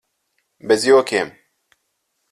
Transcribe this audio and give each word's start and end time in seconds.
Bez 0.67 0.81
jokiem? 0.87 1.29